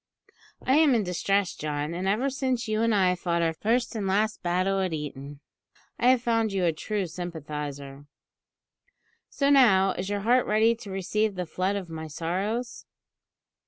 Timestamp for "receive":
10.89-11.35